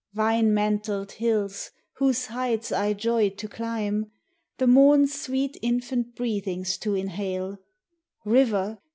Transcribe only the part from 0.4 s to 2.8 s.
mantled Hills, whose heights